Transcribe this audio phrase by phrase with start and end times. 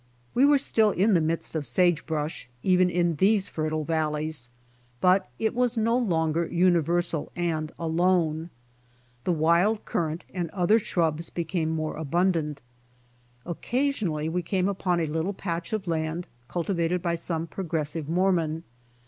[0.33, 4.49] We were still in the midst of sage brush, even in these fertile valleys,
[4.99, 8.49] but it was no longer universal and alone.
[9.25, 12.63] The wild currant and other shrubs became more abundant.
[13.45, 18.63] Occasionally we came upon a little patch of land cultivated by some progressive Mormon.